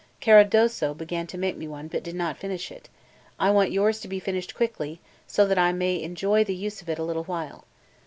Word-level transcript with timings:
Caradosso 0.19 0.95
began 0.95 1.27
to 1.27 1.37
make 1.37 1.55
me 1.55 1.67
one, 1.67 1.87
but 1.87 2.01
did 2.01 2.15
not 2.15 2.35
finish 2.35 2.71
it; 2.71 2.89
I 3.39 3.51
want 3.51 3.71
yours 3.71 3.99
to 3.99 4.07
be 4.07 4.19
finished 4.19 4.55
quickly, 4.55 4.99
so 5.27 5.45
that 5.45 5.59
I 5.59 5.71
may 5.73 6.01
enjoy 6.01 6.43
the 6.43 6.55
use 6.55 6.81
of 6.81 6.89
it 6.89 6.97
a 6.97 7.03
little 7.03 7.25
while. 7.25 7.65